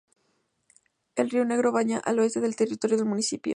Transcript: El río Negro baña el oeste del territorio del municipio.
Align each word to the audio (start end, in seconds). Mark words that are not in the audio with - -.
El 1.15 1.29
río 1.29 1.45
Negro 1.45 1.71
baña 1.71 2.01
el 2.07 2.17
oeste 2.17 2.41
del 2.41 2.55
territorio 2.55 2.97
del 2.97 3.05
municipio. 3.05 3.49